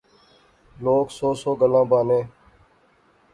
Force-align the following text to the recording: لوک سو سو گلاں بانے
لوک 0.83 1.07
سو 1.17 1.29
سو 1.41 1.51
گلاں 1.61 1.85
بانے 1.89 2.21